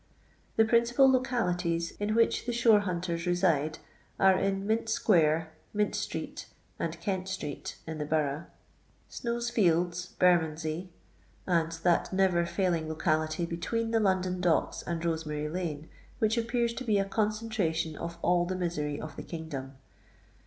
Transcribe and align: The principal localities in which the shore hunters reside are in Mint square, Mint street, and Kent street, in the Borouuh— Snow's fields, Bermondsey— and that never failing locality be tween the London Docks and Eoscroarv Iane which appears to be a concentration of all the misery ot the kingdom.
The 0.55 0.65
principal 0.65 1.07
localities 1.11 1.91
in 1.99 2.15
which 2.15 2.47
the 2.47 2.51
shore 2.51 2.79
hunters 2.79 3.27
reside 3.27 3.77
are 4.19 4.35
in 4.35 4.65
Mint 4.65 4.89
square, 4.89 5.51
Mint 5.75 5.93
street, 5.93 6.47
and 6.79 6.99
Kent 6.99 7.29
street, 7.29 7.75
in 7.85 7.99
the 7.99 8.05
Borouuh— 8.07 8.47
Snow's 9.09 9.51
fields, 9.51 10.07
Bermondsey— 10.17 10.89
and 11.45 11.73
that 11.83 12.11
never 12.11 12.47
failing 12.47 12.89
locality 12.89 13.45
be 13.45 13.57
tween 13.57 13.91
the 13.91 13.99
London 13.99 14.41
Docks 14.41 14.81
and 14.87 15.03
Eoscroarv 15.03 15.51
Iane 15.51 15.87
which 16.17 16.35
appears 16.35 16.73
to 16.73 16.83
be 16.83 16.97
a 16.97 17.05
concentration 17.05 17.95
of 17.95 18.17
all 18.23 18.47
the 18.47 18.55
misery 18.55 18.99
ot 18.99 19.15
the 19.15 19.21
kingdom. 19.21 19.75